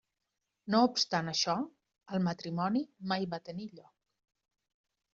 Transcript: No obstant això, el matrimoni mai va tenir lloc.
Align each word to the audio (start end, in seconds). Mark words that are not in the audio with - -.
No 0.75 0.79
obstant 0.85 1.29
això, 1.33 1.55
el 2.19 2.25
matrimoni 2.31 2.85
mai 3.15 3.31
va 3.37 3.43
tenir 3.51 3.71
lloc. 3.79 3.97